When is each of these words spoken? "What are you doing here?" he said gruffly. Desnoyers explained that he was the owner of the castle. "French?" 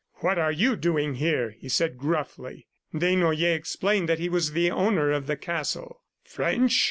"What 0.21 0.39
are 0.39 0.51
you 0.51 0.75
doing 0.75 1.13
here?" 1.13 1.51
he 1.59 1.69
said 1.69 1.99
gruffly. 1.99 2.65
Desnoyers 2.91 3.55
explained 3.55 4.09
that 4.09 4.17
he 4.17 4.29
was 4.29 4.53
the 4.53 4.71
owner 4.71 5.11
of 5.11 5.27
the 5.27 5.37
castle. 5.37 6.01
"French?" 6.23 6.79